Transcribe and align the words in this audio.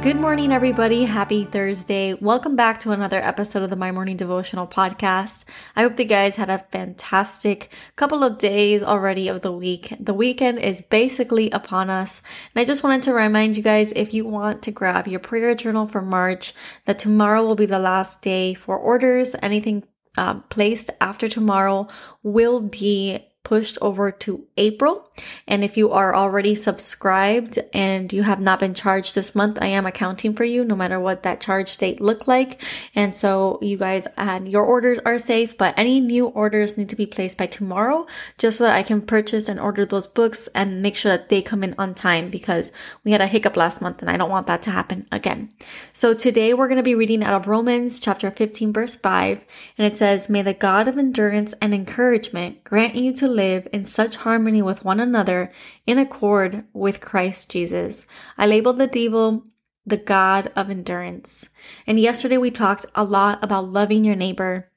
Good 0.00 0.16
morning, 0.16 0.52
everybody. 0.52 1.04
Happy 1.04 1.44
Thursday. 1.44 2.14
Welcome 2.14 2.54
back 2.54 2.78
to 2.80 2.92
another 2.92 3.20
episode 3.20 3.64
of 3.64 3.70
the 3.70 3.74
My 3.74 3.90
Morning 3.90 4.16
Devotional 4.16 4.66
Podcast. 4.66 5.44
I 5.74 5.82
hope 5.82 5.98
you 5.98 6.04
guys 6.04 6.36
had 6.36 6.48
a 6.48 6.64
fantastic 6.70 7.72
couple 7.96 8.22
of 8.22 8.38
days 8.38 8.84
already 8.84 9.26
of 9.26 9.42
the 9.42 9.50
week. 9.50 9.92
The 9.98 10.14
weekend 10.14 10.60
is 10.60 10.82
basically 10.82 11.50
upon 11.50 11.90
us. 11.90 12.22
And 12.54 12.62
I 12.62 12.64
just 12.64 12.84
wanted 12.84 13.02
to 13.02 13.12
remind 13.12 13.56
you 13.56 13.62
guys 13.64 13.92
if 13.92 14.14
you 14.14 14.24
want 14.24 14.62
to 14.62 14.70
grab 14.70 15.08
your 15.08 15.18
prayer 15.18 15.52
journal 15.56 15.88
for 15.88 16.00
March, 16.00 16.54
that 16.84 17.00
tomorrow 17.00 17.44
will 17.44 17.56
be 17.56 17.66
the 17.66 17.80
last 17.80 18.22
day 18.22 18.54
for 18.54 18.78
orders. 18.78 19.34
Anything 19.42 19.82
uh, 20.16 20.34
placed 20.48 20.90
after 21.00 21.28
tomorrow 21.28 21.88
will 22.22 22.60
be 22.60 23.18
pushed 23.48 23.78
over 23.80 24.12
to 24.12 24.44
April. 24.58 25.10
And 25.46 25.64
if 25.64 25.78
you 25.78 25.90
are 25.90 26.14
already 26.14 26.54
subscribed 26.54 27.58
and 27.72 28.12
you 28.12 28.22
have 28.22 28.40
not 28.40 28.60
been 28.60 28.74
charged 28.74 29.14
this 29.14 29.34
month, 29.34 29.56
I 29.62 29.68
am 29.68 29.86
accounting 29.86 30.34
for 30.34 30.44
you 30.44 30.66
no 30.66 30.76
matter 30.76 31.00
what 31.00 31.22
that 31.22 31.40
charge 31.40 31.74
date 31.78 31.98
look 31.98 32.28
like. 32.28 32.62
And 32.94 33.14
so 33.14 33.58
you 33.62 33.78
guys 33.78 34.06
and 34.18 34.46
your 34.50 34.66
orders 34.66 34.98
are 35.06 35.18
safe, 35.18 35.56
but 35.56 35.72
any 35.78 35.98
new 35.98 36.26
orders 36.26 36.76
need 36.76 36.90
to 36.90 36.96
be 36.96 37.06
placed 37.06 37.38
by 37.38 37.46
tomorrow 37.46 38.06
just 38.36 38.58
so 38.58 38.64
that 38.64 38.76
I 38.76 38.82
can 38.82 39.00
purchase 39.00 39.48
and 39.48 39.58
order 39.58 39.86
those 39.86 40.06
books 40.06 40.48
and 40.48 40.82
make 40.82 40.94
sure 40.94 41.16
that 41.16 41.30
they 41.30 41.40
come 41.40 41.64
in 41.64 41.74
on 41.78 41.94
time 41.94 42.28
because 42.28 42.70
we 43.02 43.12
had 43.12 43.22
a 43.22 43.26
hiccup 43.26 43.56
last 43.56 43.80
month 43.80 44.02
and 44.02 44.10
I 44.10 44.18
don't 44.18 44.28
want 44.28 44.46
that 44.48 44.60
to 44.62 44.70
happen 44.70 45.06
again. 45.10 45.48
So 45.94 46.12
today 46.12 46.52
we're 46.52 46.68
going 46.68 46.76
to 46.76 46.82
be 46.82 46.94
reading 46.94 47.22
out 47.22 47.40
of 47.40 47.48
Romans 47.48 47.98
chapter 47.98 48.30
15 48.30 48.74
verse 48.74 48.94
5 48.94 49.40
and 49.78 49.86
it 49.86 49.96
says, 49.96 50.28
May 50.28 50.42
the 50.42 50.52
God 50.52 50.86
of 50.86 50.98
endurance 50.98 51.54
and 51.62 51.72
encouragement 51.72 52.62
grant 52.62 52.94
you 52.94 53.14
to 53.14 53.37
live 53.38 53.68
in 53.72 53.84
such 53.84 54.16
harmony 54.16 54.60
with 54.60 54.84
one 54.84 55.00
another 55.00 55.52
in 55.86 55.96
accord 55.96 56.64
with 56.72 57.00
Christ 57.00 57.50
Jesus. 57.50 58.06
I 58.36 58.46
labeled 58.46 58.78
the 58.78 58.88
devo 58.88 59.44
the 59.88 59.96
God 59.96 60.52
of 60.54 60.70
endurance. 60.70 61.48
And 61.86 61.98
yesterday 61.98 62.36
we 62.36 62.50
talked 62.50 62.86
a 62.94 63.04
lot 63.04 63.42
about 63.42 63.72
loving 63.72 64.04
your 64.04 64.16
neighbor. 64.16 64.70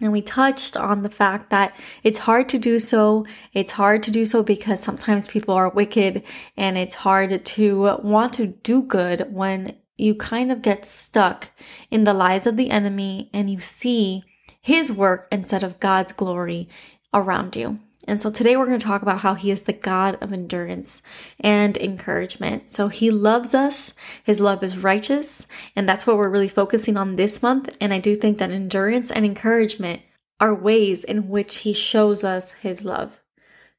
And 0.00 0.12
we 0.12 0.20
touched 0.20 0.76
on 0.76 1.02
the 1.02 1.10
fact 1.10 1.50
that 1.50 1.74
it's 2.02 2.18
hard 2.18 2.48
to 2.50 2.58
do 2.58 2.78
so. 2.78 3.26
It's 3.52 3.72
hard 3.72 4.02
to 4.04 4.10
do 4.10 4.26
so 4.26 4.42
because 4.42 4.80
sometimes 4.80 5.28
people 5.28 5.54
are 5.54 5.70
wicked 5.70 6.22
and 6.56 6.76
it's 6.76 6.94
hard 6.96 7.44
to 7.44 7.98
want 8.02 8.34
to 8.34 8.46
do 8.46 8.82
good 8.82 9.32
when 9.32 9.76
you 9.96 10.14
kind 10.14 10.52
of 10.52 10.60
get 10.60 10.84
stuck 10.84 11.48
in 11.90 12.04
the 12.04 12.12
lies 12.12 12.46
of 12.46 12.56
the 12.56 12.70
enemy 12.70 13.30
and 13.32 13.48
you 13.48 13.60
see 13.60 14.22
his 14.60 14.92
work 14.92 15.28
instead 15.32 15.62
of 15.62 15.80
God's 15.80 16.12
glory 16.12 16.68
around 17.14 17.56
you. 17.56 17.80
And 18.06 18.20
so 18.20 18.30
today 18.30 18.56
we're 18.56 18.66
going 18.66 18.78
to 18.78 18.86
talk 18.86 19.02
about 19.02 19.20
how 19.20 19.34
he 19.34 19.50
is 19.50 19.62
the 19.62 19.72
God 19.72 20.16
of 20.20 20.32
endurance 20.32 21.02
and 21.40 21.76
encouragement. 21.76 22.70
So 22.70 22.88
he 22.88 23.10
loves 23.10 23.54
us. 23.54 23.92
His 24.22 24.40
love 24.40 24.62
is 24.62 24.78
righteous. 24.78 25.46
And 25.74 25.88
that's 25.88 26.06
what 26.06 26.16
we're 26.16 26.30
really 26.30 26.48
focusing 26.48 26.96
on 26.96 27.16
this 27.16 27.42
month. 27.42 27.74
And 27.80 27.92
I 27.92 27.98
do 27.98 28.14
think 28.14 28.38
that 28.38 28.50
endurance 28.50 29.10
and 29.10 29.24
encouragement 29.24 30.02
are 30.38 30.54
ways 30.54 31.02
in 31.02 31.28
which 31.28 31.58
he 31.58 31.72
shows 31.72 32.22
us 32.22 32.52
his 32.52 32.84
love. 32.84 33.20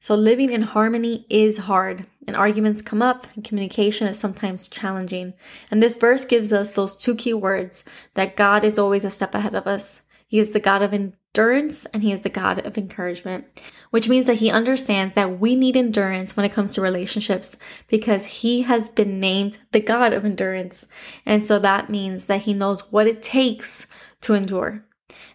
So 0.00 0.14
living 0.14 0.52
in 0.52 0.62
harmony 0.62 1.26
is 1.28 1.58
hard 1.58 2.06
and 2.26 2.36
arguments 2.36 2.82
come 2.82 3.02
up 3.02 3.26
and 3.34 3.42
communication 3.42 4.06
is 4.06 4.18
sometimes 4.18 4.68
challenging. 4.68 5.34
And 5.70 5.82
this 5.82 5.96
verse 5.96 6.24
gives 6.24 6.52
us 6.52 6.70
those 6.70 6.96
two 6.96 7.16
key 7.16 7.34
words 7.34 7.82
that 8.14 8.36
God 8.36 8.64
is 8.64 8.78
always 8.78 9.04
a 9.04 9.10
step 9.10 9.34
ahead 9.34 9.54
of 9.54 9.66
us. 9.66 10.02
He 10.28 10.38
is 10.38 10.50
the 10.50 10.60
God 10.60 10.82
of 10.82 10.92
endurance 11.38 11.86
and 11.86 12.02
he 12.02 12.10
is 12.10 12.22
the 12.22 12.28
God 12.28 12.66
of 12.66 12.76
encouragement, 12.76 13.46
which 13.90 14.08
means 14.08 14.26
that 14.26 14.38
he 14.38 14.50
understands 14.50 15.14
that 15.14 15.38
we 15.38 15.54
need 15.54 15.76
endurance 15.76 16.36
when 16.36 16.44
it 16.44 16.52
comes 16.52 16.72
to 16.74 16.80
relationships 16.80 17.56
because 17.86 18.26
he 18.26 18.62
has 18.62 18.88
been 18.88 19.20
named 19.20 19.58
the 19.70 19.80
God 19.80 20.12
of 20.12 20.24
endurance. 20.24 20.84
And 21.24 21.44
so 21.44 21.60
that 21.60 21.88
means 21.88 22.26
that 22.26 22.42
he 22.42 22.54
knows 22.54 22.90
what 22.92 23.06
it 23.06 23.22
takes 23.22 23.86
to 24.22 24.34
endure. 24.34 24.84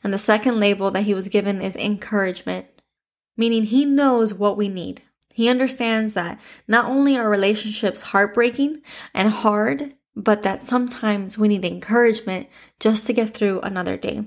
And 0.03 0.13
the 0.13 0.17
second 0.17 0.59
label 0.59 0.91
that 0.91 1.03
he 1.03 1.13
was 1.13 1.29
given 1.29 1.61
is 1.61 1.77
encouragement, 1.77 2.65
meaning 3.37 3.63
he 3.63 3.85
knows 3.85 4.33
what 4.33 4.57
we 4.57 4.67
need. 4.67 5.03
He 5.33 5.47
understands 5.47 6.15
that 6.15 6.39
not 6.67 6.85
only 6.85 7.17
are 7.17 7.29
relationships 7.29 8.01
heartbreaking 8.01 8.81
and 9.13 9.29
hard, 9.29 9.95
but 10.15 10.43
that 10.43 10.61
sometimes 10.61 11.37
we 11.37 11.47
need 11.47 11.63
encouragement 11.63 12.47
just 12.79 13.07
to 13.07 13.13
get 13.13 13.33
through 13.33 13.61
another 13.61 13.95
day. 13.95 14.25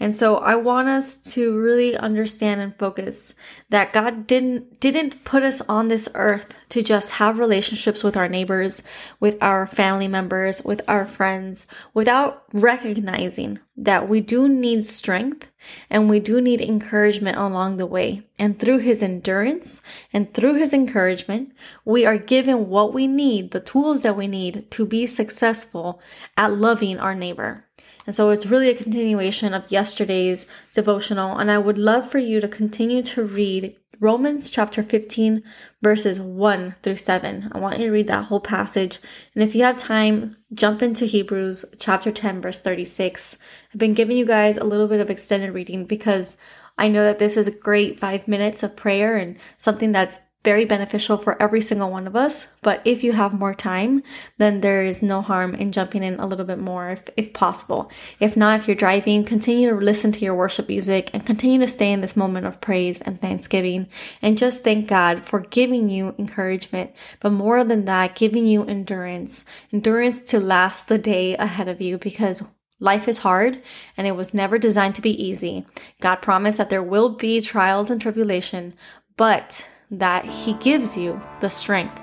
And 0.00 0.14
so 0.14 0.36
I 0.36 0.54
want 0.54 0.86
us 0.86 1.16
to 1.32 1.58
really 1.58 1.96
understand 1.96 2.60
and 2.60 2.76
focus 2.78 3.34
that 3.68 3.92
God 3.92 4.28
didn't, 4.28 4.78
didn't 4.78 5.24
put 5.24 5.42
us 5.42 5.60
on 5.62 5.88
this 5.88 6.08
earth 6.14 6.56
to 6.68 6.82
just 6.84 7.12
have 7.14 7.40
relationships 7.40 8.04
with 8.04 8.16
our 8.16 8.28
neighbors, 8.28 8.84
with 9.18 9.36
our 9.40 9.66
family 9.66 10.06
members, 10.06 10.62
with 10.64 10.82
our 10.86 11.04
friends, 11.04 11.66
without 11.94 12.44
recognizing 12.52 13.58
that 13.76 14.08
we 14.08 14.20
do 14.20 14.48
need 14.48 14.84
strength 14.84 15.48
and 15.90 16.08
we 16.08 16.20
do 16.20 16.40
need 16.40 16.60
encouragement 16.60 17.36
along 17.36 17.76
the 17.76 17.86
way. 17.86 18.22
And 18.38 18.58
through 18.58 18.78
his 18.78 19.02
endurance 19.02 19.82
and 20.12 20.32
through 20.32 20.54
his 20.54 20.72
encouragement, 20.72 21.52
we 21.84 22.06
are 22.06 22.18
given 22.18 22.68
what 22.68 22.94
we 22.94 23.08
need, 23.08 23.50
the 23.50 23.60
tools 23.60 24.02
that 24.02 24.16
we 24.16 24.28
need 24.28 24.70
to 24.70 24.86
be 24.86 25.06
successful 25.06 26.00
at 26.36 26.52
loving 26.52 27.00
our 27.00 27.16
neighbor. 27.16 27.64
And 28.08 28.14
so 28.14 28.30
it's 28.30 28.46
really 28.46 28.70
a 28.70 28.74
continuation 28.74 29.52
of 29.52 29.70
yesterday's 29.70 30.46
devotional. 30.72 31.36
And 31.36 31.50
I 31.50 31.58
would 31.58 31.76
love 31.76 32.10
for 32.10 32.16
you 32.16 32.40
to 32.40 32.48
continue 32.48 33.02
to 33.02 33.22
read 33.22 33.76
Romans 34.00 34.48
chapter 34.48 34.82
15, 34.82 35.42
verses 35.82 36.18
1 36.18 36.76
through 36.82 36.96
7. 36.96 37.50
I 37.52 37.58
want 37.58 37.78
you 37.78 37.84
to 37.84 37.92
read 37.92 38.06
that 38.06 38.24
whole 38.24 38.40
passage. 38.40 39.00
And 39.34 39.44
if 39.44 39.54
you 39.54 39.62
have 39.62 39.76
time, 39.76 40.38
jump 40.54 40.80
into 40.80 41.04
Hebrews 41.04 41.66
chapter 41.78 42.10
10, 42.10 42.40
verse 42.40 42.60
36. 42.60 43.36
I've 43.74 43.78
been 43.78 43.92
giving 43.92 44.16
you 44.16 44.24
guys 44.24 44.56
a 44.56 44.64
little 44.64 44.88
bit 44.88 45.00
of 45.02 45.10
extended 45.10 45.52
reading 45.52 45.84
because 45.84 46.38
I 46.78 46.88
know 46.88 47.02
that 47.02 47.18
this 47.18 47.36
is 47.36 47.46
a 47.46 47.50
great 47.50 48.00
five 48.00 48.26
minutes 48.26 48.62
of 48.62 48.74
prayer 48.74 49.18
and 49.18 49.36
something 49.58 49.92
that's 49.92 50.20
very 50.48 50.64
beneficial 50.64 51.18
for 51.18 51.36
every 51.42 51.60
single 51.60 51.90
one 51.90 52.06
of 52.06 52.16
us. 52.16 52.54
But 52.62 52.80
if 52.86 53.04
you 53.04 53.12
have 53.12 53.34
more 53.34 53.54
time, 53.54 54.02
then 54.38 54.62
there 54.62 54.82
is 54.82 55.02
no 55.02 55.20
harm 55.20 55.54
in 55.54 55.72
jumping 55.72 56.02
in 56.02 56.18
a 56.18 56.24
little 56.24 56.46
bit 56.46 56.58
more 56.58 56.88
if, 56.88 57.02
if 57.18 57.34
possible. 57.34 57.90
If 58.18 58.34
not, 58.34 58.58
if 58.58 58.66
you're 58.66 58.74
driving, 58.74 59.26
continue 59.26 59.68
to 59.68 59.76
listen 59.76 60.10
to 60.12 60.24
your 60.24 60.34
worship 60.34 60.66
music 60.66 61.10
and 61.12 61.26
continue 61.26 61.58
to 61.58 61.66
stay 61.66 61.92
in 61.92 62.00
this 62.00 62.16
moment 62.16 62.46
of 62.46 62.62
praise 62.62 63.02
and 63.02 63.20
thanksgiving 63.20 63.88
and 64.22 64.38
just 64.38 64.64
thank 64.64 64.88
God 64.88 65.26
for 65.26 65.40
giving 65.40 65.90
you 65.90 66.14
encouragement. 66.18 66.92
But 67.20 67.32
more 67.32 67.62
than 67.62 67.84
that, 67.84 68.14
giving 68.14 68.46
you 68.46 68.64
endurance, 68.64 69.44
endurance 69.70 70.22
to 70.30 70.40
last 70.40 70.88
the 70.88 70.96
day 70.96 71.36
ahead 71.36 71.68
of 71.68 71.82
you 71.82 71.98
because 71.98 72.42
Life 72.80 73.08
is 73.08 73.18
hard 73.18 73.60
and 73.96 74.06
it 74.06 74.14
was 74.14 74.32
never 74.32 74.56
designed 74.56 74.94
to 74.94 75.02
be 75.02 75.10
easy. 75.10 75.66
God 76.00 76.22
promised 76.22 76.58
that 76.58 76.70
there 76.70 76.82
will 76.82 77.08
be 77.08 77.40
trials 77.40 77.90
and 77.90 78.00
tribulation, 78.00 78.72
but 79.16 79.68
that 79.90 80.24
He 80.24 80.54
gives 80.54 80.96
you 80.96 81.20
the 81.40 81.48
strength. 81.48 82.00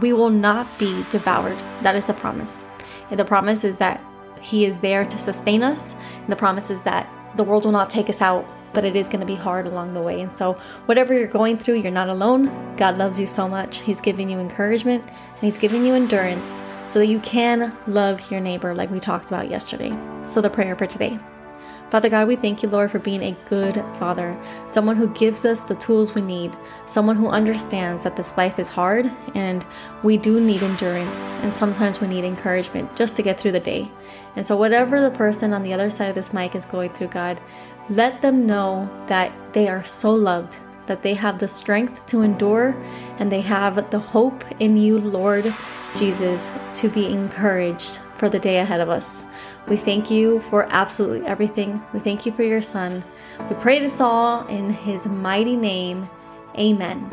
We 0.00 0.12
will 0.12 0.30
not 0.30 0.78
be 0.78 1.04
devoured. 1.10 1.58
That 1.82 1.96
is 1.96 2.08
a 2.08 2.14
promise. 2.14 2.64
And 3.10 3.18
the 3.18 3.24
promise 3.24 3.64
is 3.64 3.78
that 3.78 4.02
He 4.40 4.64
is 4.64 4.80
there 4.80 5.04
to 5.06 5.18
sustain 5.18 5.62
us. 5.62 5.94
And 6.14 6.28
the 6.28 6.36
promise 6.36 6.70
is 6.70 6.82
that 6.82 7.08
the 7.36 7.44
world 7.44 7.64
will 7.64 7.72
not 7.72 7.90
take 7.90 8.08
us 8.08 8.20
out, 8.20 8.44
but 8.72 8.84
it 8.84 8.96
is 8.96 9.08
going 9.08 9.20
to 9.20 9.26
be 9.26 9.34
hard 9.34 9.66
along 9.66 9.94
the 9.94 10.02
way. 10.02 10.20
And 10.20 10.34
so, 10.34 10.54
whatever 10.86 11.14
you're 11.14 11.28
going 11.28 11.56
through, 11.56 11.76
you're 11.76 11.90
not 11.90 12.08
alone. 12.08 12.76
God 12.76 12.98
loves 12.98 13.18
you 13.18 13.26
so 13.26 13.48
much. 13.48 13.80
He's 13.80 14.00
giving 14.00 14.30
you 14.30 14.38
encouragement 14.38 15.04
and 15.04 15.40
He's 15.40 15.58
giving 15.58 15.84
you 15.84 15.94
endurance 15.94 16.60
so 16.88 16.98
that 16.98 17.06
you 17.06 17.20
can 17.20 17.76
love 17.86 18.30
your 18.30 18.40
neighbor, 18.40 18.74
like 18.74 18.90
we 18.90 19.00
talked 19.00 19.30
about 19.30 19.50
yesterday. 19.50 19.96
So, 20.26 20.40
the 20.40 20.50
prayer 20.50 20.76
for 20.76 20.86
today. 20.86 21.18
Father 21.90 22.10
God, 22.10 22.28
we 22.28 22.36
thank 22.36 22.62
you, 22.62 22.68
Lord, 22.68 22.90
for 22.90 22.98
being 22.98 23.22
a 23.22 23.36
good 23.48 23.76
father, 23.98 24.38
someone 24.68 24.96
who 24.96 25.08
gives 25.14 25.46
us 25.46 25.60
the 25.60 25.74
tools 25.76 26.14
we 26.14 26.20
need, 26.20 26.54
someone 26.84 27.16
who 27.16 27.28
understands 27.28 28.04
that 28.04 28.14
this 28.14 28.36
life 28.36 28.58
is 28.58 28.68
hard 28.68 29.10
and 29.34 29.64
we 30.02 30.18
do 30.18 30.38
need 30.38 30.62
endurance, 30.62 31.30
and 31.42 31.52
sometimes 31.52 32.00
we 32.00 32.06
need 32.06 32.24
encouragement 32.24 32.94
just 32.94 33.16
to 33.16 33.22
get 33.22 33.40
through 33.40 33.52
the 33.52 33.60
day. 33.60 33.90
And 34.36 34.46
so, 34.46 34.54
whatever 34.56 35.00
the 35.00 35.10
person 35.10 35.54
on 35.54 35.62
the 35.62 35.72
other 35.72 35.88
side 35.88 36.10
of 36.10 36.14
this 36.14 36.34
mic 36.34 36.54
is 36.54 36.66
going 36.66 36.90
through, 36.90 37.08
God, 37.08 37.40
let 37.88 38.20
them 38.20 38.46
know 38.46 38.88
that 39.06 39.32
they 39.54 39.66
are 39.68 39.84
so 39.84 40.14
loved 40.14 40.58
that 40.88 41.02
they 41.02 41.14
have 41.14 41.38
the 41.38 41.48
strength 41.48 42.04
to 42.06 42.22
endure 42.22 42.76
and 43.18 43.30
they 43.30 43.42
have 43.42 43.90
the 43.90 43.98
hope 43.98 44.44
in 44.60 44.76
you, 44.76 44.98
Lord 44.98 45.54
Jesus, 45.94 46.50
to 46.74 46.88
be 46.88 47.06
encouraged 47.06 48.00
for 48.18 48.28
the 48.28 48.38
day 48.38 48.58
ahead 48.58 48.80
of 48.80 48.88
us. 48.88 49.24
We 49.68 49.76
thank 49.76 50.10
you 50.10 50.40
for 50.40 50.66
absolutely 50.70 51.26
everything. 51.26 51.82
We 51.92 52.00
thank 52.00 52.26
you 52.26 52.32
for 52.32 52.42
your 52.42 52.62
son. 52.62 53.02
We 53.48 53.56
pray 53.56 53.78
this 53.78 54.00
all 54.00 54.46
in 54.48 54.70
his 54.70 55.06
mighty 55.06 55.56
name. 55.56 56.08
Amen. 56.56 57.08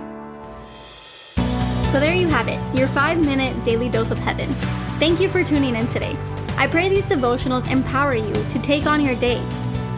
So 1.89 1.99
there 1.99 2.15
you 2.15 2.27
have 2.27 2.47
it, 2.47 2.59
your 2.77 2.87
five 2.89 3.23
minute 3.23 3.63
daily 3.63 3.87
dose 3.87 4.11
of 4.11 4.17
heaven. 4.17 4.51
Thank 4.99 5.21
you 5.21 5.29
for 5.29 5.43
tuning 5.43 5.75
in 5.75 5.87
today. 5.87 6.17
I 6.57 6.67
pray 6.67 6.89
these 6.89 7.05
devotionals 7.05 7.69
empower 7.69 8.15
you 8.15 8.33
to 8.33 8.59
take 8.61 8.85
on 8.85 9.01
your 9.01 9.15
day. 9.15 9.41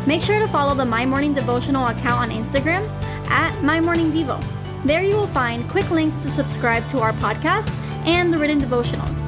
Make 0.05 0.21
sure 0.21 0.39
to 0.39 0.47
follow 0.47 0.75
the 0.75 0.85
My 0.85 1.05
Morning 1.05 1.33
Devotional 1.33 1.87
account 1.87 2.21
on 2.21 2.29
Instagram 2.29 2.87
at 3.29 3.63
My 3.63 3.79
Morning 3.79 4.11
Devo. 4.11 4.43
There 4.85 5.03
you 5.03 5.15
will 5.15 5.27
find 5.27 5.69
quick 5.69 5.89
links 5.91 6.23
to 6.23 6.29
subscribe 6.29 6.87
to 6.89 6.99
our 6.99 7.13
podcast 7.13 7.69
and 8.05 8.31
the 8.31 8.37
written 8.37 8.59
devotionals. 8.59 9.27